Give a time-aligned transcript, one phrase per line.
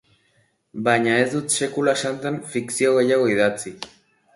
[0.87, 3.81] Baina ez dut sekula santan fikzio gehiago idatzi.